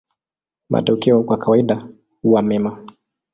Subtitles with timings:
[0.69, 1.87] Matokeo kwa kawaida
[2.21, 2.85] huwa mema.